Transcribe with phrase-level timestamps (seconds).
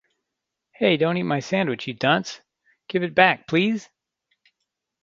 [0.71, 2.41] Hey, don't eat my sandwich, you dunce!
[2.87, 3.87] Give it back please?